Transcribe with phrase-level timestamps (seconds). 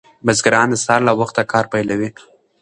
[0.25, 2.09] بزګران د سهار له وخته کار پیلوي.